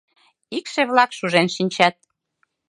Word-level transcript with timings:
Икшыве-влак 0.57 1.11
шужен 1.17 1.47
шинчат. 1.55 1.95